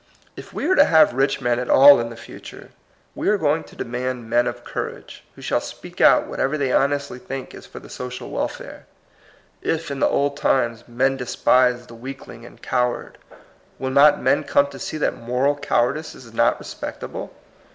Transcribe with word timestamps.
If 0.35 0.51
we 0.51 0.65
are 0.65 0.73
to 0.73 0.85
have 0.85 1.13
rich 1.13 1.41
men 1.41 1.59
at 1.59 1.69
all 1.69 1.99
in 1.99 2.09
the 2.09 2.15
future, 2.15 2.71
we 3.13 3.29
are 3.29 3.37
going 3.37 3.63
to 3.65 3.75
demand 3.75 4.27
men 4.31 4.47
of 4.47 4.63
courage, 4.63 5.23
who 5.35 5.43
shall 5.43 5.61
speak 5.61 6.01
out 6.01 6.25
whatever 6.25 6.57
they 6.57 6.73
honestly 6.73 7.19
think 7.19 7.53
is 7.53 7.67
for 7.67 7.77
the 7.77 7.87
social 7.87 8.31
welfare. 8.31 8.87
If, 9.61 9.91
in 9.91 9.99
the 9.99 10.09
old 10.09 10.37
times, 10.37 10.85
men 10.87 11.17
despised 11.17 11.87
the 11.87 11.93
weakling 11.93 12.47
and 12.47 12.59
coward, 12.63 13.19
will 13.77 13.91
not 13.91 14.19
men 14.19 14.43
come 14.43 14.65
to 14.71 14.79
see 14.79 14.97
that 14.97 15.17
moral 15.17 15.55
cowardice 15.55 16.15
is 16.15 16.33
not 16.33 16.57
respectable 16.57 17.31